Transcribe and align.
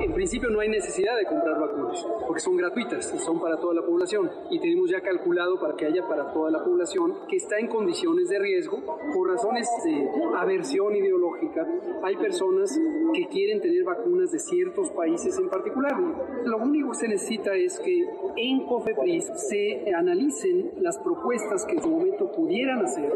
En 0.00 0.12
principio 0.12 0.50
no 0.50 0.60
hay 0.60 0.68
necesidad 0.68 1.16
de 1.16 1.24
comprar 1.24 1.60
vacunas, 1.60 2.06
porque 2.26 2.40
son 2.40 2.56
gratuitas 2.56 3.12
y 3.14 3.18
son 3.18 3.40
para 3.40 3.58
toda 3.58 3.74
la 3.74 3.82
población. 3.82 4.30
Y 4.50 4.60
tenemos 4.60 4.90
ya 4.90 5.00
calculado 5.00 5.60
para 5.60 5.74
que 5.76 5.86
haya 5.86 6.06
para 6.06 6.32
toda 6.32 6.50
la 6.50 6.64
población 6.64 7.14
que 7.28 7.36
está 7.36 7.58
en 7.58 7.68
condiciones 7.68 8.28
de 8.28 8.38
riesgo 8.38 8.82
por 9.14 9.28
razones 9.28 9.68
de 9.84 10.08
aversión 10.36 10.94
ideológica. 10.96 11.66
Hay 12.02 12.16
personas 12.16 12.78
que 13.14 13.26
quieren 13.28 13.60
tener 13.60 13.84
vacunas 13.84 14.32
de 14.32 14.38
ciertos 14.38 14.90
países 14.90 15.38
en 15.38 15.48
particular. 15.48 15.92
Lo 16.44 16.58
único 16.58 16.90
que 16.90 16.96
se 16.96 17.08
necesita 17.08 17.54
es 17.54 17.78
que 17.80 18.04
en 18.36 18.66
COFEPRIS 18.66 19.30
se 19.48 19.92
analicen 19.94 20.72
las 20.80 20.98
propuestas 20.98 21.64
que 21.64 21.74
en 21.74 21.82
su 21.82 21.88
momento 21.88 22.30
pudieran 22.32 22.84
hacer 22.84 23.12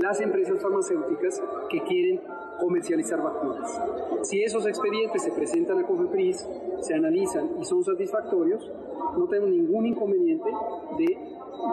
las 0.00 0.20
empresas 0.20 0.60
farmacéuticas 0.60 1.42
que 1.68 1.80
quieren 1.82 2.20
comercializar 2.62 3.20
vacunas. 3.20 3.80
Si 4.22 4.42
esos 4.42 4.66
expedientes 4.66 5.22
se 5.22 5.32
presentan 5.32 5.80
a 5.80 5.86
COFEPRIS, 5.86 6.46
se 6.80 6.94
analizan 6.94 7.60
y 7.60 7.64
son 7.64 7.82
satisfactorios, 7.84 8.70
no 9.18 9.26
tenemos 9.28 9.50
ningún 9.50 9.86
inconveniente 9.86 10.48
de 10.98 11.18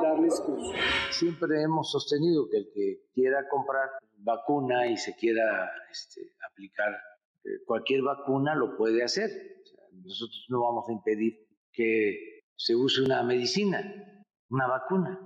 darles 0.01 0.41
curso. 0.41 0.71
Siempre 1.11 1.61
hemos 1.61 1.91
sostenido 1.91 2.49
que 2.49 2.57
el 2.57 2.71
que 2.73 3.03
quiera 3.13 3.47
comprar 3.49 3.89
vacuna 4.17 4.87
y 4.87 4.97
se 4.97 5.15
quiera 5.15 5.69
este, 5.91 6.21
aplicar 6.51 6.91
eh, 7.43 7.63
cualquier 7.65 8.01
vacuna 8.01 8.55
lo 8.55 8.75
puede 8.75 9.03
hacer. 9.03 9.29
nosotros 9.93 10.45
no 10.49 10.63
vamos 10.63 10.89
a 10.89 10.91
impedir 10.91 11.47
que 11.71 12.41
se 12.55 12.75
use 12.75 13.01
una 13.03 13.23
medicina, 13.23 13.79
una 14.49 14.67
vacuna. 14.67 15.19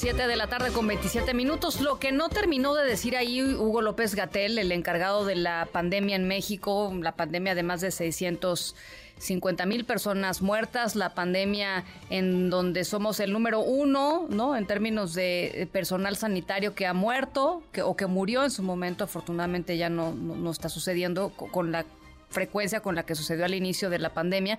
7 0.00 0.26
de 0.26 0.36
la 0.36 0.46
tarde 0.46 0.72
con 0.72 0.86
27 0.86 1.34
minutos. 1.34 1.82
Lo 1.82 1.98
que 1.98 2.10
no 2.10 2.30
terminó 2.30 2.72
de 2.74 2.86
decir 2.86 3.18
ahí 3.18 3.42
Hugo 3.42 3.82
López 3.82 4.14
Gatel, 4.14 4.58
el 4.58 4.72
encargado 4.72 5.26
de 5.26 5.34
la 5.34 5.68
pandemia 5.70 6.16
en 6.16 6.26
México, 6.26 6.90
la 7.02 7.12
pandemia 7.12 7.54
de 7.54 7.62
más 7.62 7.82
de 7.82 7.90
650 7.90 9.66
mil 9.66 9.84
personas 9.84 10.40
muertas, 10.40 10.96
la 10.96 11.12
pandemia 11.12 11.84
en 12.08 12.48
donde 12.48 12.84
somos 12.84 13.20
el 13.20 13.30
número 13.30 13.60
uno, 13.60 14.26
¿no? 14.30 14.56
En 14.56 14.66
términos 14.66 15.12
de 15.12 15.68
personal 15.70 16.16
sanitario 16.16 16.74
que 16.74 16.86
ha 16.86 16.94
muerto 16.94 17.62
que, 17.70 17.82
o 17.82 17.94
que 17.94 18.06
murió 18.06 18.42
en 18.42 18.50
su 18.50 18.62
momento, 18.62 19.04
afortunadamente 19.04 19.76
ya 19.76 19.90
no, 19.90 20.14
no, 20.14 20.50
está 20.50 20.70
sucediendo 20.70 21.28
con 21.28 21.72
la 21.72 21.84
frecuencia 22.30 22.80
con 22.80 22.94
la 22.94 23.04
que 23.04 23.14
sucedió 23.14 23.44
al 23.44 23.52
inicio 23.52 23.90
de 23.90 23.98
la 23.98 24.14
pandemia. 24.14 24.58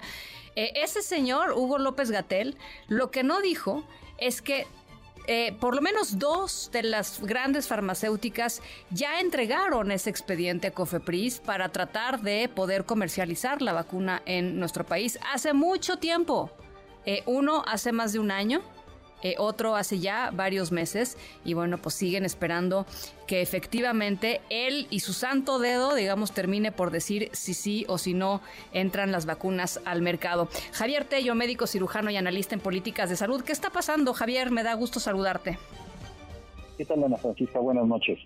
Eh, 0.56 0.72
ese 0.76 1.02
señor, 1.02 1.54
Hugo 1.54 1.80
López 1.80 2.12
Gatel, 2.12 2.58
lo 2.88 3.10
que 3.10 3.24
no 3.24 3.42
dijo 3.42 3.84
es 4.20 4.44
que 4.44 4.68
eh, 5.34 5.56
por 5.58 5.76
lo 5.76 5.82
menos 5.82 6.20
dos 6.20 6.70
de 6.74 6.84
las 6.84 7.22
grandes 7.22 7.66
farmacéuticas 7.66 8.62
ya 8.90 9.22
entregaron 9.22 9.90
ese 9.90 10.10
expediente 10.10 10.68
a 10.68 10.72
Cofepris 10.72 11.40
para 11.40 11.70
tratar 11.70 12.20
de 12.20 12.50
poder 12.50 12.84
comercializar 12.84 13.62
la 13.62 13.72
vacuna 13.72 14.22
en 14.26 14.60
nuestro 14.60 14.86
país 14.86 15.18
hace 15.34 15.54
mucho 15.54 15.96
tiempo. 15.96 16.52
Eh, 17.06 17.24
uno 17.28 17.64
hace 17.66 17.94
más 17.94 18.12
de 18.12 18.20
un 18.20 18.30
año 18.30 18.62
eh, 19.24 19.36
otro 19.38 19.76
hace 19.76 20.00
ya 20.00 20.32
varios 20.34 20.72
meses 20.72 21.18
y 21.46 21.54
bueno, 21.54 21.78
pues 21.78 21.96
siguen 21.96 22.26
esperando 22.26 22.86
que 23.28 23.42
efectivamente 23.42 24.42
él 24.50 24.88
y 24.90 25.00
su 25.02 25.14
santo 25.14 25.60
dedo, 25.60 25.96
digamos, 25.96 26.32
termine 26.32 26.72
por 26.72 26.92
decir 26.92 27.30
si 27.34 27.54
sí 27.54 27.86
o 27.88 27.98
si 27.98 28.14
no 28.14 28.42
entran 28.74 29.12
las 29.12 29.26
vacunas 29.26 29.80
al 29.86 30.02
mercado. 30.02 30.50
Javier 30.74 31.06
Tello, 31.06 31.36
médico 31.36 31.68
cirujano 31.68 32.12
y 32.12 32.18
analista 32.18 32.56
en 32.56 32.62
políticas 32.62 33.10
de 33.10 33.16
salud. 33.16 33.44
¿Qué 33.44 33.52
está 33.52 33.70
pasando, 33.70 34.14
Javier? 34.14 34.52
Me 34.52 34.64
da 34.64 34.74
gusto 34.74 35.00
saludarte. 35.00 35.58
¿Qué 36.78 36.86
tal, 36.86 37.04
Ana 37.04 37.18
Francisca? 37.18 37.60
Buenas 37.60 37.86
noches. 37.86 38.20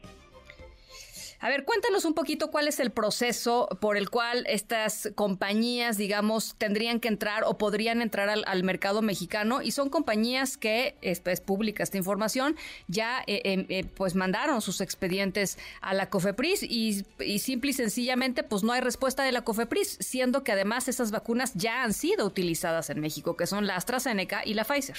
A 1.46 1.50
ver, 1.50 1.64
cuéntanos 1.64 2.06
un 2.06 2.16
poquito 2.16 2.50
cuál 2.50 2.68
es 2.68 2.80
el 2.80 2.90
proceso 2.90 3.70
por 3.80 3.98
el 3.98 4.10
cual 4.10 4.46
estas 4.48 5.12
compañías, 5.14 5.96
digamos, 5.96 6.56
tendrían 6.58 7.00
que 7.00 7.08
entrar 7.08 7.44
o 7.44 7.60
podrían 7.60 8.02
entrar 8.02 8.30
al, 8.30 8.64
mercado 8.64 9.04
mexicano 9.04 9.62
y 9.62 9.70
son 9.70 9.92
compañías 9.92 10.58
que, 10.58 10.96
es, 11.04 11.22
pública 11.42 11.84
esta 11.84 11.98
información, 11.98 12.56
ya 12.88 13.24
eh, 13.28 13.42
em, 13.44 13.68
eh, 13.70 13.86
pues 13.86 14.16
mandaron 14.16 14.60
sus 14.60 14.82
expedientes 14.82 15.60
a 15.82 15.94
la 15.94 16.10
COFEPRIS 16.10 16.64
y, 16.64 17.06
y 17.20 17.38
simple 17.38 17.70
y 17.70 17.74
sencillamente 17.74 18.42
pues 18.42 18.64
no 18.64 18.74
hay 18.74 18.82
respuesta 18.82 19.22
de 19.22 19.32
la 19.32 19.44
COFEPRIS, 19.44 20.00
siendo 20.00 20.44
que 20.44 20.52
además 20.52 20.88
esas 20.88 21.12
vacunas 21.12 21.54
ya 21.54 21.84
han 21.84 21.94
sido 21.94 22.26
utilizadas 22.26 22.90
en 22.90 23.02
México, 23.02 23.38
que 23.38 23.46
son 23.46 23.68
la 23.68 23.76
AstraZeneca 23.76 24.44
y 24.44 24.56
la 24.56 24.64
Pfizer. 24.64 24.98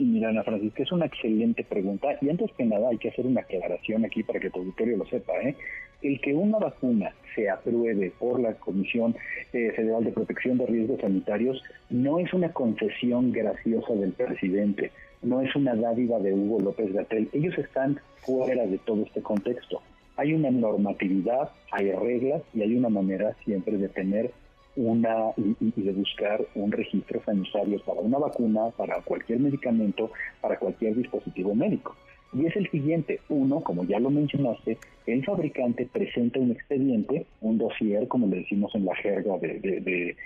Sí, 0.00 0.06
mira, 0.06 0.30
Ana 0.30 0.42
Francisca, 0.42 0.82
es 0.82 0.92
una 0.92 1.04
excelente 1.04 1.62
pregunta. 1.62 2.08
Y 2.22 2.30
antes 2.30 2.50
que 2.56 2.64
nada, 2.64 2.88
hay 2.88 2.96
que 2.96 3.10
hacer 3.10 3.26
una 3.26 3.42
aclaración 3.42 4.02
aquí 4.06 4.22
para 4.22 4.40
que 4.40 4.48
tu 4.48 4.60
auditorio 4.60 4.96
lo 4.96 5.04
sepa. 5.04 5.34
¿eh? 5.42 5.54
El 6.00 6.18
que 6.22 6.32
una 6.32 6.56
vacuna 6.56 7.12
se 7.34 7.50
apruebe 7.50 8.10
por 8.18 8.40
la 8.40 8.54
Comisión 8.54 9.14
eh, 9.52 9.70
Federal 9.76 10.02
de 10.02 10.12
Protección 10.12 10.56
de 10.56 10.64
Riesgos 10.64 11.02
Sanitarios 11.02 11.62
no 11.90 12.18
es 12.18 12.32
una 12.32 12.50
concesión 12.50 13.30
graciosa 13.30 13.92
del 13.92 14.12
presidente, 14.12 14.90
no 15.20 15.42
es 15.42 15.54
una 15.54 15.74
dádiva 15.74 16.18
de 16.18 16.32
Hugo 16.32 16.60
López 16.60 16.94
Gatel. 16.94 17.28
Ellos 17.34 17.58
están 17.58 18.00
fuera 18.22 18.66
de 18.66 18.78
todo 18.78 19.02
este 19.02 19.20
contexto. 19.20 19.82
Hay 20.16 20.32
una 20.32 20.50
normatividad, 20.50 21.50
hay 21.72 21.92
reglas 21.92 22.40
y 22.54 22.62
hay 22.62 22.74
una 22.74 22.88
manera 22.88 23.36
siempre 23.44 23.76
de 23.76 23.90
tener 23.90 24.30
una 24.76 25.32
y, 25.36 25.80
de 25.80 25.92
buscar 25.92 26.44
un 26.54 26.72
registro 26.72 27.22
sanitario 27.24 27.80
para 27.84 28.00
una 28.00 28.18
vacuna, 28.18 28.70
para 28.76 29.00
cualquier 29.02 29.40
medicamento, 29.40 30.10
para 30.40 30.58
cualquier 30.58 30.96
dispositivo 30.96 31.54
médico. 31.54 31.96
Y 32.32 32.46
es 32.46 32.54
el 32.56 32.70
siguiente, 32.70 33.20
uno, 33.28 33.60
como 33.60 33.84
ya 33.84 33.98
lo 33.98 34.10
mencionaste, 34.10 34.78
el 35.06 35.24
fabricante 35.24 35.88
presenta 35.92 36.38
un 36.38 36.52
expediente, 36.52 37.26
un 37.40 37.58
dossier, 37.58 38.06
como 38.06 38.28
le 38.28 38.36
decimos 38.36 38.72
en 38.74 38.84
la 38.84 38.94
jerga 38.94 39.36
de, 39.38 40.16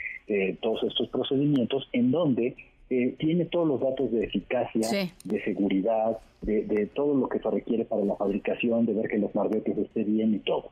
todos 0.60 0.82
estos 0.84 1.08
procedimientos, 1.08 1.88
en 1.92 2.10
donde 2.10 2.56
eh, 2.90 3.14
tiene 3.18 3.46
todos 3.46 3.66
los 3.66 3.80
datos 3.80 4.12
de 4.12 4.24
eficacia, 4.24 5.10
de 5.24 5.44
seguridad, 5.44 6.18
de, 6.42 6.86
todo 6.94 7.14
lo 7.14 7.28
que 7.28 7.38
se 7.38 7.50
requiere 7.50 7.84
para 7.84 8.04
la 8.04 8.16
fabricación, 8.16 8.84
de 8.84 8.92
ver 8.92 9.08
que 9.08 9.18
los 9.18 9.34
marbetes 9.34 9.76
estén 9.78 10.14
bien 10.14 10.34
y 10.34 10.38
todo. 10.40 10.70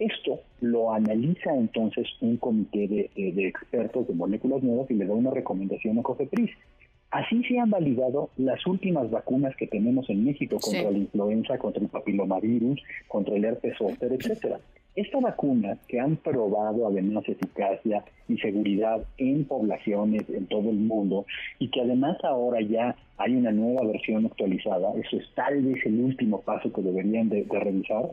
Esto 0.00 0.40
lo 0.62 0.94
analiza 0.94 1.54
entonces 1.54 2.08
un 2.22 2.38
comité 2.38 2.88
de, 2.88 3.46
expertos 3.46 4.08
de 4.08 4.14
moléculas 4.14 4.62
nuevas 4.62 4.90
y 4.90 4.94
le 4.94 5.04
da 5.04 5.12
una 5.12 5.30
recomendación 5.30 5.98
a 5.98 6.02
COFEPRIS. 6.02 6.50
Así 7.10 7.44
se 7.44 7.58
han 7.58 7.68
validado 7.68 8.30
las 8.38 8.66
últimas 8.66 9.10
vacunas 9.10 9.54
que 9.56 9.66
tenemos 9.66 10.08
en 10.08 10.24
México 10.24 10.56
contra 10.58 10.90
la 10.90 10.96
influenza, 10.96 11.58
contra 11.58 11.82
el 11.82 11.90
papilomavirus, 11.90 12.80
contra 13.08 13.36
el 13.36 13.44
herpes 13.44 13.76
zóster, 13.76 14.10
etcétera. 14.10 14.58
Esta 14.96 15.20
vacuna 15.20 15.76
que 15.86 16.00
han 16.00 16.16
probado 16.16 16.86
además 16.86 17.28
eficacia 17.28 18.02
y 18.26 18.38
seguridad 18.38 19.04
en 19.18 19.44
poblaciones 19.44 20.22
en 20.30 20.46
todo 20.46 20.70
el 20.70 20.76
mundo 20.76 21.26
y 21.58 21.68
que 21.68 21.82
además 21.82 22.16
ahora 22.24 22.62
ya 22.62 22.96
hay 23.18 23.34
una 23.34 23.52
nueva 23.52 23.86
versión 23.86 24.24
actualizada, 24.24 24.92
eso 24.98 25.18
es 25.18 25.24
tal 25.34 25.62
vez 25.62 25.84
el 25.84 26.00
último 26.00 26.40
paso 26.40 26.72
que 26.72 26.80
deberían 26.80 27.28
de 27.28 27.44
revisar, 27.50 28.10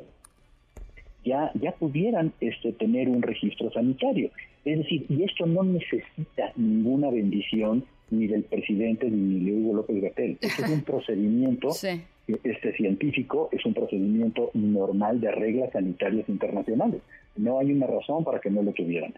ya, 1.27 1.51
ya 1.55 1.71
pudieran 1.73 2.33
este, 2.39 2.73
tener 2.73 3.09
un 3.09 3.21
registro 3.21 3.71
sanitario. 3.71 4.31
Es 4.65 4.79
decir, 4.79 5.05
y 5.09 5.23
esto 5.23 5.45
no 5.45 5.63
necesita 5.63 6.51
ninguna 6.55 7.09
bendición 7.09 7.83
ni 8.09 8.27
del 8.27 8.43
presidente 8.43 9.09
ni 9.09 9.45
de 9.45 9.57
Hugo 9.57 9.75
López 9.75 10.01
Gatel. 10.01 10.37
Este 10.41 10.63
es 10.63 10.69
un 10.69 10.81
procedimiento 10.81 11.69
este, 11.69 12.73
científico, 12.75 13.49
es 13.51 13.65
un 13.65 13.73
procedimiento 13.73 14.51
normal 14.53 15.19
de 15.19 15.31
reglas 15.31 15.71
sanitarias 15.71 16.27
internacionales. 16.29 17.01
No 17.35 17.59
hay 17.59 17.71
una 17.71 17.87
razón 17.87 18.23
para 18.23 18.39
que 18.39 18.49
no 18.49 18.63
lo 18.63 18.71
tuvieran. 18.71 19.13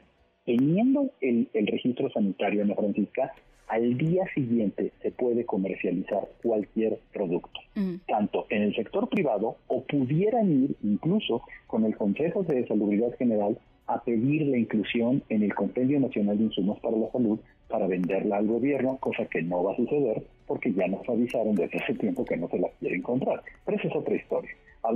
Teniendo 0.46 1.12
el, 1.22 1.48
el 1.54 1.68
registro 1.68 2.10
sanitario, 2.10 2.64
Ana 2.64 2.76
Francisca, 2.76 3.32
al 3.70 3.98
día 3.98 4.26
siguiente 4.34 4.92
se 5.02 5.12
puede 5.12 5.46
comercializar 5.46 6.28
cualquier 6.44 7.00
producto, 7.14 7.60
tanto 8.08 8.48
en 8.50 8.64
el 8.64 8.76
sector 8.76 9.08
privado 9.08 9.58
o 9.68 9.84
pudieran 9.84 10.64
ir 10.64 10.76
incluso 10.84 11.44
con 11.68 11.86
el 11.86 11.96
Consejo 11.96 12.44
de 12.44 12.68
Salubridad 12.68 13.16
General 13.18 13.58
a 13.88 14.04
pedir 14.04 14.48
la 14.48 14.58
inclusión 14.58 15.24
en 15.30 15.44
el 15.44 15.54
Compendio 15.54 16.00
Nacional 16.00 16.38
de 16.38 16.46
Insumos 16.46 16.80
para 16.80 16.98
la 16.98 17.12
Salud 17.12 17.40
para 17.68 17.88
venderla 17.88 18.38
al 18.38 18.48
gobierno, 18.48 18.98
cosa 18.98 19.26
que 19.26 19.44
no 19.44 19.64
va 19.64 19.74
a 19.74 19.76
suceder 19.76 20.24
porque 20.50 20.74
ya 20.74 20.88
nos 20.88 21.08
avisaron 21.08 21.54
desde 21.54 21.78
hace 21.78 21.94
tiempo 21.94 22.26
que 22.26 22.36
no 22.36 22.50
se 22.50 22.58
la 22.58 22.70
quieren 22.80 23.04
comprar. 23.04 23.44
Pero 23.66 23.78
esa 23.78 23.88
es 23.88 23.96
otra 23.96 24.16
historia. 24.16 24.50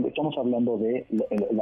Estamos 0.07 0.35
hablando 0.35 0.79
de 0.79 1.05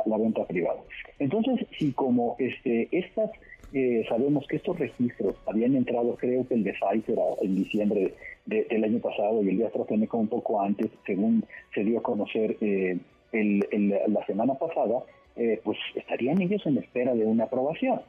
la, 0.05 0.17
venta 0.17 0.45
privada. 0.45 0.79
Entonces, 1.19 1.67
si 1.77 1.91
como 1.91 2.37
este, 2.39 2.87
estas 2.91 3.31
eh, 3.73 4.05
sabemos 4.09 4.45
que 4.47 4.57
estos 4.57 4.77
registros 4.77 5.35
habían 5.45 5.75
entrado, 5.75 6.15
creo 6.17 6.47
que 6.47 6.55
el 6.55 6.63
de 6.63 6.73
Pfizer 6.73 7.17
en 7.41 7.55
diciembre 7.55 8.13
del 8.45 8.83
año 8.83 8.99
pasado 8.99 9.41
y 9.43 9.49
el 9.49 9.57
de 9.57 9.67
AstraZeneca 9.67 10.17
un 10.17 10.27
poco 10.27 10.61
antes, 10.61 10.89
según 11.05 11.45
se 11.73 11.83
dio 11.83 11.99
a 11.99 12.03
conocer 12.03 12.57
eh, 12.59 12.97
la 13.31 14.25
semana 14.25 14.55
pasada, 14.55 15.03
eh, 15.35 15.61
pues 15.63 15.77
estarían 15.95 16.41
ellos 16.41 16.65
en 16.65 16.77
espera 16.77 17.13
de 17.13 17.25
una 17.25 17.45
aprobación. 17.45 18.01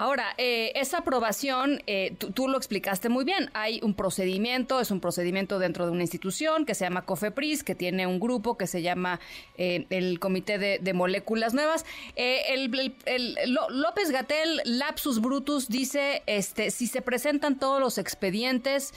Ahora, 0.00 0.32
eh, 0.38 0.72
esa 0.76 1.00
aprobación, 1.00 1.82
eh, 1.86 2.14
tú, 2.34 2.48
lo 2.48 2.56
explicaste 2.56 3.10
muy 3.10 3.22
bien. 3.26 3.50
Hay 3.52 3.80
un 3.82 3.92
procedimiento, 3.92 4.80
es 4.80 4.90
un 4.90 4.98
procedimiento 4.98 5.58
dentro 5.58 5.84
de 5.84 5.92
una 5.92 6.00
institución 6.00 6.64
que 6.64 6.74
se 6.74 6.86
llama 6.86 7.04
COFEPRIS, 7.04 7.62
que 7.62 7.74
tiene 7.74 8.06
un 8.06 8.18
grupo 8.18 8.56
que 8.56 8.66
se 8.66 8.80
llama 8.80 9.20
eh, 9.58 9.84
el 9.90 10.18
Comité 10.18 10.56
de, 10.58 10.94
Moléculas 10.94 11.52
Nuevas. 11.52 11.84
el, 12.16 12.94
López 13.68 14.10
Gatel, 14.10 14.62
Lapsus 14.64 15.20
Brutus, 15.20 15.68
dice, 15.68 16.22
este, 16.24 16.70
si 16.70 16.86
se 16.86 17.02
presentan 17.02 17.58
todos 17.58 17.78
los 17.78 17.98
expedientes, 17.98 18.94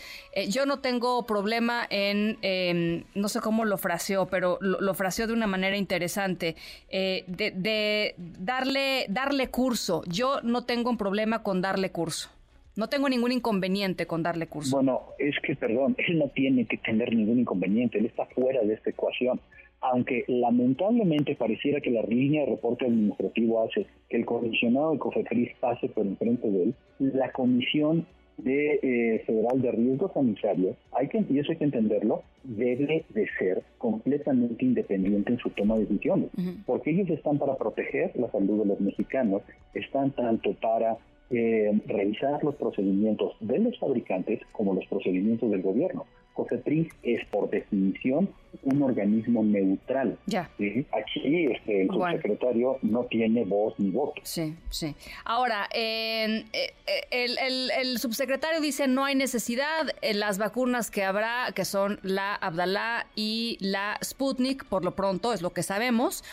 yo 0.48 0.66
no 0.66 0.80
tengo 0.80 1.26
problema 1.26 1.86
en, 1.90 2.38
em, 2.42 3.04
no 3.14 3.28
sé 3.28 3.42
cómo 3.42 3.66
lo 3.66 3.78
fraseó, 3.78 4.28
pero 4.28 4.58
lo, 4.62 4.94
fraseó 4.94 5.28
de 5.28 5.34
una 5.34 5.48
manera 5.48 5.76
interesante, 5.76 6.56
de, 6.90 7.26
de 7.28 8.16
darle, 8.18 9.06
darle 9.10 9.50
curso. 9.50 10.02
Yo 10.08 10.40
no 10.44 10.64
tengo 10.64 10.93
problema 10.98 11.44
con 11.44 11.62
darle 11.62 11.92
curso. 11.92 12.30
No 12.76 12.90
tengo 12.90 13.08
ningún 13.08 13.32
inconveniente 13.32 14.08
con 14.08 14.24
darle 14.24 14.48
curso. 14.48 14.76
Bueno, 14.76 15.02
es 15.20 15.36
que, 15.44 15.56
perdón, 15.56 15.96
él 16.00 16.18
no 16.18 16.30
tiene 16.30 16.66
que 16.66 16.78
tener 16.78 17.14
ningún 17.14 17.40
inconveniente, 17.40 18.00
él 18.00 18.08
está 18.08 18.26
fuera 18.28 18.62
de 18.62 18.74
esta 18.74 18.90
ecuación. 18.90 19.40
Aunque 19.82 20.24
lamentablemente 20.28 21.36
pareciera 21.36 21.82
que 21.82 21.92
la 21.92 22.02
línea 22.04 22.46
de 22.46 22.52
reporte 22.52 22.86
administrativo 22.86 23.64
hace 23.64 23.86
que 24.10 24.18
el 24.18 24.26
comisionado 24.26 24.94
de 24.94 25.00
COFEPRIS 25.00 25.52
pase 25.60 25.90
por 25.90 26.06
enfrente 26.06 26.50
de 26.50 26.64
él, 26.64 26.76
la 27.00 27.32
comisión 27.32 28.08
de 28.38 28.80
eh, 28.82 29.24
federal 29.26 29.62
de 29.62 29.72
riesgo 29.72 30.12
sanitario, 30.14 30.76
hay 30.92 31.08
que, 31.08 31.24
y 31.30 31.40
eso 31.40 31.52
hay 31.52 31.58
que 31.58 31.64
entenderlo, 31.66 32.24
debe 32.44 33.06
de 33.10 33.28
ser 33.38 33.64
completamente 33.78 34.66
independiente 34.66 35.34
en 35.34 35.40
su 35.40 35.50
toma 35.52 35.76
de 35.76 35.86
decisiones, 35.86 36.30
porque 36.66 36.92
ellos 36.92 37.10
están 37.10 37.38
para 37.38 37.56
proteger 37.56 38.12
la 38.16 38.30
salud 38.32 38.60
de 38.60 38.66
los 38.66 38.80
mexicanos, 38.80 39.44
están 39.74 40.12
tanto 40.12 40.54
para 40.56 40.98
eh, 41.30 41.72
revisar 41.88 42.44
los 42.44 42.56
procedimientos 42.56 43.36
de 43.40 43.60
los 43.60 43.78
fabricantes 43.80 44.40
como 44.52 44.74
los 44.74 44.86
procedimientos 44.88 45.50
del 45.50 45.62
gobierno. 45.62 46.06
COFEPRIS 46.34 46.88
es 47.04 47.26
por 47.28 47.50
definición 47.50 48.30
un 48.64 48.82
organismo 48.82 49.44
neutral. 49.44 50.18
Ya. 50.26 50.50
Aquí 50.92 51.48
este, 51.52 51.84
el 51.84 51.88
subsecretario 51.90 52.78
no 52.82 53.06
tiene 53.06 53.44
voz 53.46 53.78
ni 53.78 53.90
voto. 53.92 54.22
Sí, 54.24 54.56
sí. 54.70 54.96
Ahora, 55.26 55.68
eh, 55.74 56.46
el, 57.12 57.72
el, 57.72 57.98
subsecretario 57.98 58.62
dice 58.62 58.88
no 58.88 59.06
hay 59.06 59.16
necesidad, 59.16 59.88
en 60.02 60.20
las 60.20 60.38
vacunas 60.38 60.92
que 60.92 61.04
habrá, 61.04 61.52
que 61.54 61.66
son 61.66 62.00
la 62.04 62.36
Abdalá 62.36 63.08
y 63.16 63.58
la 63.60 63.98
Sputnik, 64.04 64.66
por 64.66 64.84
lo 64.84 64.96
pronto 64.96 65.34
es 65.34 65.42
lo 65.42 65.52
que 65.52 65.64
sabemos. 65.64 66.24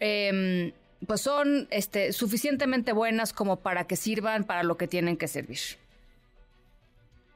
Em, 0.00 0.72
pues 1.06 1.20
son 1.22 1.68
este, 1.70 2.12
suficientemente 2.12 2.92
buenas 2.92 3.32
como 3.32 3.56
para 3.56 3.84
que 3.84 3.96
sirvan 3.96 4.44
para 4.44 4.62
lo 4.62 4.76
que 4.76 4.86
tienen 4.86 5.16
que 5.16 5.28
servir. 5.28 5.58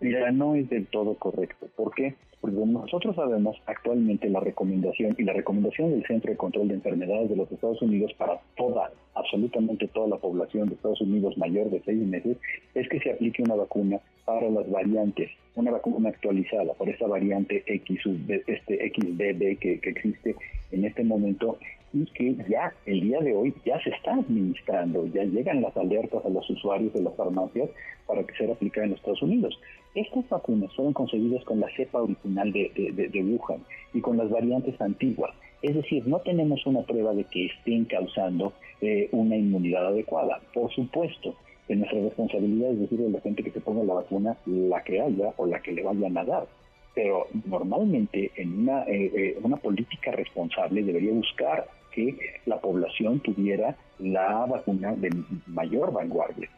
Mira, 0.01 0.31
no 0.33 0.55
es 0.55 0.69
del 0.69 0.87
todo 0.87 1.15
correcto. 1.15 1.67
¿Por 1.77 1.95
qué? 1.95 2.15
Porque 2.41 2.57
nosotros 2.57 3.17
sabemos 3.17 3.57
actualmente 3.67 4.29
la 4.29 4.41
recomendación 4.41 5.15
y 5.19 5.23
la 5.23 5.33
recomendación 5.33 5.93
del 5.93 6.05
Centro 6.07 6.31
de 6.31 6.37
Control 6.37 6.69
de 6.69 6.75
Enfermedades 6.75 7.31
de 7.31 7.37
los 7.37 7.51
Estados 7.51 7.81
Unidos 7.81 8.13
para 8.19 8.39
toda, 8.57 8.91
absolutamente 9.15 9.89
toda 9.89 10.09
la 10.09 10.17
población 10.19 10.69
de 10.69 10.75
Estados 10.75 11.01
Unidos 11.01 11.39
mayor 11.39 11.71
de 11.71 11.81
seis 11.87 12.07
meses 12.07 12.37
es 12.75 12.89
que 12.89 13.01
se 13.01 13.13
aplique 13.13 13.43
una 13.43 13.55
vacuna 13.55 13.99
para 14.27 14.51
las 14.51 14.71
variantes, 14.71 15.31
una 15.55 15.71
vacuna 15.71 16.11
actualizada 16.11 16.75
para 16.75 16.91
esa 16.91 17.07
variante 17.07 17.63
X, 17.67 18.01
este 18.47 18.93
XBB 18.93 19.59
que, 19.59 19.81
que 19.81 19.91
existe 19.91 20.35
en 20.71 20.85
este 20.85 21.03
momento 21.03 21.59
y 21.95 22.05
que 22.07 22.37
ya 22.49 22.73
el 22.87 23.01
día 23.01 23.21
de 23.21 23.35
hoy 23.35 23.55
ya 23.65 23.81
se 23.81 23.91
está 23.91 24.15
administrando, 24.15 25.07
ya 25.07 25.23
llegan 25.23 25.63
las 25.63 25.77
alertas 25.77 26.25
a 26.25 26.29
los 26.29 26.49
usuarios 26.51 26.93
de 26.93 27.03
las 27.03 27.15
farmacias 27.15 27.71
para 28.07 28.25
que 28.25 28.35
sea 28.35 28.53
aplicada 28.53 28.85
en 28.85 28.91
los 28.91 28.99
Estados 28.99 29.23
Unidos. 29.23 29.59
Estas 29.95 30.29
vacunas 30.29 30.75
fueron 30.75 30.93
concebidas 30.93 31.45
con 31.45 31.61
la 31.61 31.69
cepa 31.77 32.03
original 32.03 32.53
de, 32.53 32.71
de, 33.13 33.23
Wuhan 33.23 33.61
y 33.93 34.01
con 34.01 34.17
las 34.17 34.29
variantes 34.29 34.81
antiguas. 34.81 35.33
Es 35.63 35.75
decir, 35.75 36.07
no 36.07 36.19
tenemos 36.19 36.67
una 36.67 36.83
prueba 36.83 37.15
de 37.15 37.25
que 37.25 37.47
estén 37.47 37.85
causando 37.85 38.53
eh, 38.81 39.09
una 39.13 39.37
inmunidad 39.37 39.87
adecuada. 39.87 40.41
Por 40.53 40.73
supuesto, 40.75 41.35
que 41.69 41.77
nuestra 41.77 42.01
responsabilidad 42.01 42.73
es 42.73 42.81
decirle 42.81 43.07
a 43.07 43.11
la 43.11 43.21
gente 43.21 43.43
que 43.43 43.53
se 43.53 43.61
ponga 43.61 43.85
la 43.85 43.95
vacuna 43.95 44.37
la 44.47 44.83
que 44.83 45.01
haya 45.01 45.33
o 45.37 45.47
la 45.47 45.61
que 45.61 45.73
le 45.73 45.83
vayan 45.83 46.19
a 46.19 46.25
dar 46.25 46.47
pero 46.95 47.27
normalmente 47.47 48.31
en 48.37 48.61
una, 48.61 48.85
eh, 48.85 49.11
eh, 49.15 49.39
una 49.43 49.57
política 49.57 50.13
responsable 50.13 50.83
debería 50.83 51.13
buscar 51.13 51.67
que 51.93 52.17
la 52.47 52.61
población 52.61 53.21
tuviera 53.21 53.77
la 53.99 54.47
vacuna 54.47 54.95
de 54.95 55.11
mayor 55.47 55.93
vanguardia. 55.93 56.49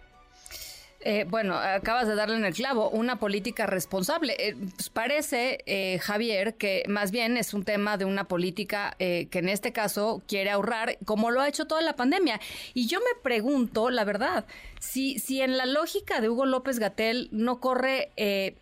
Eh, 1.09 1.25
bueno, 1.25 1.55
acabas 1.55 2.09
de 2.09 2.17
darle 2.17 2.35
en 2.35 2.45
el 2.45 2.53
clavo, 2.53 2.91
una 2.91 3.21
política 3.21 3.65
responsable. 3.65 4.35
Eh, 4.41 4.57
pues 4.75 4.91
parece, 4.91 5.63
eh, 5.65 6.01
Javier, 6.01 6.57
que 6.57 6.83
más 6.89 7.13
bien 7.13 7.37
es 7.37 7.55
un 7.55 7.63
tema 7.63 7.97
de 7.97 8.05
una 8.05 8.25
política 8.25 8.97
que 8.99 9.29
en 9.31 9.49
este 9.49 9.73
caso 9.73 10.21
quiere 10.27 10.51
ahorrar, 10.51 10.99
como 11.05 11.31
lo 11.31 11.41
ha 11.41 11.49
hecho 11.49 11.67
toda 11.67 11.81
la 11.81 11.95
pandemia. 11.95 12.41
Y 12.75 12.89
yo 12.89 12.99
me 12.99 13.23
pregunto, 13.23 13.91
la 13.91 14.03
verdad, 14.03 14.47
si, 14.81 15.21
si 15.21 15.43
en 15.43 15.57
la 15.57 15.65
lógica 15.65 16.21
de 16.21 16.29
Hugo 16.29 16.45
López 16.45 16.81
Gatel 16.81 17.29
no 17.31 17.61
corre 17.61 18.11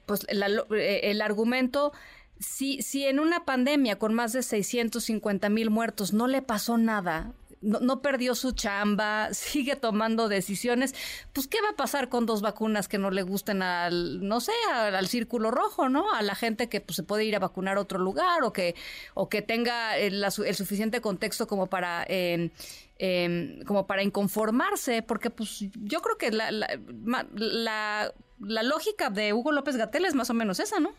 pues 0.04 0.26
el 0.28 1.22
argumento 1.22 1.92
si, 2.38 2.82
si 2.82 3.06
en 3.06 3.20
una 3.20 3.44
pandemia 3.44 3.98
con 3.98 4.12
más 4.12 4.32
de 4.32 4.42
650 4.42 5.48
mil 5.48 5.70
muertos 5.70 6.12
no 6.12 6.26
le 6.26 6.42
pasó 6.42 6.76
nada, 6.76 7.32
no, 7.64 8.02
perdió 8.02 8.34
su 8.34 8.52
chamba, 8.52 9.32
sigue 9.32 9.76
tomando 9.76 10.28
decisiones, 10.28 10.94
pues 11.32 11.48
¿qué 11.48 11.58
va 11.62 11.70
a 11.70 11.76
pasar 11.76 12.08
con 12.08 12.26
dos 12.26 12.42
vacunas 12.42 12.88
que 12.88 12.98
no 12.98 13.10
le 13.10 13.22
gusten 13.22 13.62
al, 13.62 14.26
no 14.26 14.40
sé, 14.40 14.52
al, 14.72 15.06
círculo 15.06 15.50
rojo, 15.50 15.88
¿no? 15.88 16.12
A 16.12 16.22
la 16.22 16.34
gente 16.34 16.68
que 16.68 16.80
pues, 16.80 16.96
se 16.96 17.02
puede 17.02 17.24
ir 17.24 17.36
a 17.36 17.38
vacunar 17.38 17.76
a 17.76 17.80
otro 17.80 17.98
lugar 17.98 18.42
o 18.42 18.52
que, 18.52 18.74
o 19.14 19.28
que 19.28 19.42
tenga 19.42 19.96
el, 19.96 20.24
suficiente 20.30 21.00
contexto 21.00 21.46
como 21.46 21.66
para... 21.66 22.04
Em, 22.08 22.50
em, 22.98 23.62
como 23.64 23.86
para 23.86 24.04
inconformarse, 24.04 25.02
porque 25.02 25.28
pues 25.28 25.68
yo 25.82 26.00
creo 26.00 26.16
que 26.16 26.30
la, 26.30 26.52
la, 26.52 28.12
la, 28.38 28.62
lógica 28.62 29.10
de 29.10 29.32
Hugo 29.32 29.50
López 29.50 29.76
Gatel 29.76 30.04
es 30.04 30.14
más 30.14 30.30
o 30.30 30.34
menos 30.34 30.60
esa, 30.60 30.78
¿no? 30.78 30.92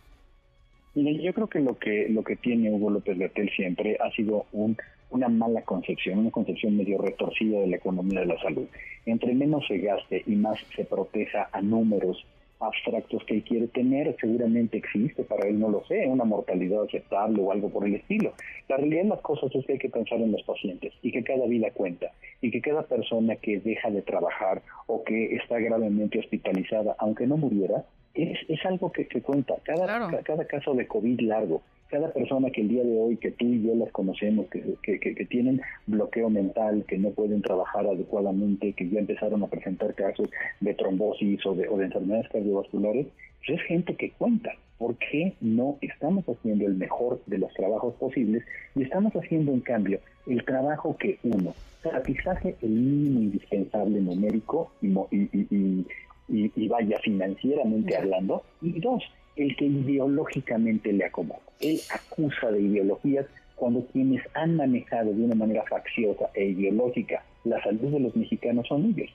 yo 0.95 1.33
creo 1.33 1.47
que 1.47 1.59
lo 1.59 1.77
que 1.77 2.07
lo 2.09 2.23
que 2.23 2.35
tiene 2.35 2.71
Hugo 2.71 2.89
López 2.89 3.17
Gatel 3.17 3.49
siempre 3.55 3.97
ha 3.99 4.11
sido 4.11 4.45
un, 4.51 4.77
una 5.09 5.29
mala 5.29 5.61
concepción, 5.61 6.19
una 6.19 6.31
concepción 6.31 6.77
medio 6.77 6.97
retorcida 6.97 7.59
de 7.59 7.67
la 7.67 7.77
economía 7.77 8.21
de 8.21 8.27
la 8.27 8.41
salud. 8.41 8.67
Entre 9.05 9.33
menos 9.33 9.65
se 9.67 9.77
gaste 9.77 10.23
y 10.25 10.35
más 10.35 10.59
se 10.75 10.85
proteja 10.85 11.49
a 11.51 11.61
números 11.61 12.25
abstractos 12.59 13.23
que 13.25 13.35
él 13.35 13.43
quiere 13.43 13.67
tener, 13.67 14.15
seguramente 14.19 14.77
existe, 14.77 15.23
para 15.23 15.47
él 15.47 15.59
no 15.59 15.69
lo 15.69 15.83
sé, 15.85 16.07
una 16.07 16.23
mortalidad 16.23 16.83
aceptable 16.83 17.41
o 17.41 17.51
algo 17.51 17.69
por 17.69 17.85
el 17.85 17.95
estilo. 17.95 18.33
La 18.69 18.77
realidad 18.77 19.03
de 19.03 19.09
las 19.09 19.21
cosas 19.21 19.53
es 19.53 19.65
que 19.65 19.73
hay 19.73 19.79
que 19.79 19.89
pensar 19.89 20.19
en 20.19 20.31
los 20.31 20.41
pacientes 20.43 20.93
y 21.01 21.11
que 21.11 21.23
cada 21.23 21.45
vida 21.45 21.71
cuenta 21.71 22.11
y 22.41 22.51
que 22.51 22.61
cada 22.61 22.83
persona 22.83 23.35
que 23.35 23.59
deja 23.59 23.89
de 23.89 24.01
trabajar 24.01 24.61
o 24.87 25.03
que 25.03 25.35
está 25.35 25.59
gravemente 25.59 26.19
hospitalizada, 26.19 26.95
aunque 26.99 27.27
no 27.27 27.37
muriera, 27.37 27.85
es, 28.13 28.37
es 28.47 28.65
algo 28.65 28.91
que, 28.91 29.05
se 29.05 29.21
cuenta. 29.21 29.55
Cada, 29.63 30.23
cada 30.23 30.45
caso 30.45 30.73
de 30.73 30.87
COVID 30.87 31.19
largo, 31.21 31.61
cada 31.95 32.11
persona 32.11 32.49
que 32.49 32.59
el 32.59 32.67
día 32.67 32.83
de 32.83 32.99
hoy, 32.99 33.15
que 33.15 33.31
tú 33.31 33.45
y 33.45 33.63
yo 33.63 33.73
las 33.73 33.89
conocemos, 33.93 34.47
que, 34.47 34.61
que, 34.83 34.99
que, 34.99 35.25
tienen 35.27 35.61
bloqueo 35.87 36.29
mental, 36.29 36.83
que 36.85 36.97
no 36.97 37.11
pueden 37.11 37.41
trabajar 37.41 37.87
adecuadamente, 37.87 38.73
que 38.73 38.89
ya 38.89 38.99
empezaron 38.99 39.41
a 39.43 39.47
presentar 39.47 39.93
casos 39.95 40.29
de 40.59 40.73
trombosis 40.73 41.45
o 41.45 41.55
de, 41.55 41.69
o 41.69 41.77
de 41.77 41.85
enfermedades 41.85 42.27
cardiovasculares, 42.27 43.07
pues 43.37 43.59
es 43.59 43.65
gente 43.65 43.95
que 43.95 44.11
cuenta. 44.11 44.51
¿Por 44.77 44.97
qué 44.97 45.35
no 45.39 45.77
estamos 45.79 46.25
haciendo 46.27 46.65
el 46.65 46.75
mejor 46.75 47.21
de 47.27 47.37
los 47.37 47.53
trabajos 47.53 47.93
posibles 47.95 48.43
y 48.75 48.83
estamos 48.83 49.13
haciendo, 49.13 49.53
en 49.53 49.61
cambio, 49.61 50.01
el 50.27 50.43
trabajo 50.43 50.97
que 50.97 51.17
uno 51.23 51.53
satisface 51.81 52.57
el 52.61 52.71
mínimo 52.71 53.21
indispensable 53.21 54.01
numérico 54.01 54.69
y, 54.81 54.89
y, 55.11 55.85
y, 56.27 56.67
vaya 56.67 56.99
financieramente 56.99 57.95
hablando, 57.95 58.43
y 58.61 58.81
dos, 58.81 59.01
el 59.35 59.55
que 59.55 59.65
ideológicamente 59.65 60.93
le 60.93 61.05
acomoda. 61.05 61.39
Él 61.59 61.79
acusa 61.93 62.51
de 62.51 62.61
ideologías 62.61 63.25
cuando 63.55 63.85
quienes 63.87 64.21
han 64.33 64.57
manejado 64.57 65.13
de 65.13 65.23
una 65.23 65.35
manera 65.35 65.63
facciosa 65.69 66.29
e 66.33 66.45
ideológica 66.45 67.23
la 67.45 67.61
salud 67.63 67.91
de 67.91 67.99
los 67.99 68.15
mexicanos 68.15 68.67
son 68.67 68.85
ellos. 68.85 69.09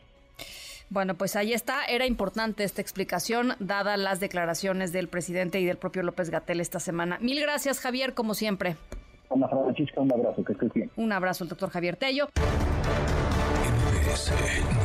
Bueno, 0.89 1.15
pues 1.17 1.37
ahí 1.37 1.53
está. 1.53 1.85
Era 1.85 2.07
importante 2.07 2.65
esta 2.65 2.81
explicación, 2.81 3.53
dadas 3.61 3.99
las 3.99 4.19
declaraciones 4.19 4.93
del 4.93 5.09
presidente 5.09 5.61
y 5.61 5.65
del 5.65 5.77
propio 5.77 6.03
López 6.03 6.31
Gatel 6.31 6.61
esta 6.61 6.81
semana. 6.81 7.19
Mil 7.21 7.41
gracias, 7.41 7.81
Javier, 7.81 8.15
como 8.15 8.35
siempre. 8.35 8.77
Ana 9.31 9.49
Francisca, 9.49 10.00
un 10.00 10.12
abrazo, 10.12 10.43
que 10.45 10.53
estés 10.53 10.73
bien. 10.73 10.91
Un 10.97 11.12
abrazo, 11.12 11.45
el 11.45 11.50
doctor 11.50 11.71
Javier 11.71 11.97
Tello. 11.97 12.29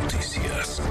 Noticias. 0.04 0.82